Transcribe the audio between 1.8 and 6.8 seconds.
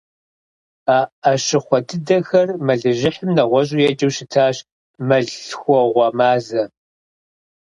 дыдэхэр мэлыжьыхьым нэгъуэщӀу еджэу щытащ- мэллъхуэгъуэ мазэ.